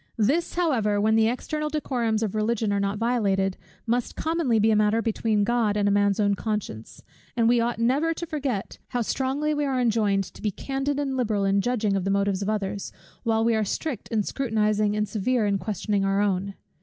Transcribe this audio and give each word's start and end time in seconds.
This 0.17 0.55
however, 0.55 0.99
when 0.99 1.13
the 1.15 1.27
external 1.27 1.69
decorums 1.69 2.23
of 2.23 2.33
Religion 2.33 2.73
are 2.73 2.79
not 2.79 2.97
violated, 2.97 3.55
must 3.85 4.15
commonly 4.15 4.57
be 4.57 4.71
a 4.71 4.75
matter 4.75 4.99
between 4.99 5.43
God 5.43 5.77
and 5.77 5.87
a 5.87 5.91
man's 5.91 6.19
own 6.19 6.33
conscience; 6.33 7.03
and 7.37 7.47
we 7.47 7.59
ought 7.61 7.77
never 7.77 8.11
to 8.11 8.25
forget 8.25 8.79
how 8.87 9.03
strongly 9.03 9.53
we 9.53 9.63
are 9.63 9.79
enjoined 9.79 10.23
to 10.23 10.41
be 10.41 10.49
candid 10.49 10.97
and 10.99 11.15
liberal 11.15 11.45
in 11.45 11.61
judging 11.61 11.95
of 11.95 12.03
the 12.03 12.09
motives 12.09 12.41
of 12.41 12.49
others, 12.49 12.91
while 13.21 13.45
we 13.45 13.53
are 13.53 13.63
strict 13.63 14.07
in 14.07 14.23
scrutinizing 14.23 14.95
and 14.95 15.07
severe 15.07 15.45
in 15.45 15.59
questioning 15.59 16.03
our 16.03 16.19
own. 16.19 16.55